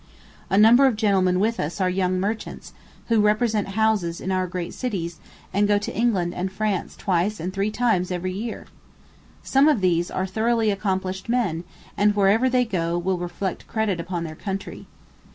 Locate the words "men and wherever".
11.29-12.49